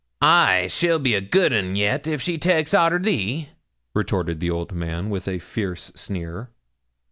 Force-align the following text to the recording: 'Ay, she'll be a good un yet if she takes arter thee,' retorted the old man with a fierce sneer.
'Ay, 0.19 0.65
she'll 0.67 0.97
be 0.97 1.13
a 1.13 1.21
good 1.21 1.53
un 1.53 1.75
yet 1.75 2.07
if 2.07 2.23
she 2.23 2.35
takes 2.39 2.73
arter 2.73 2.97
thee,' 2.97 3.49
retorted 3.93 4.39
the 4.39 4.49
old 4.49 4.71
man 4.71 5.11
with 5.11 5.27
a 5.27 5.37
fierce 5.37 5.91
sneer. 5.93 6.49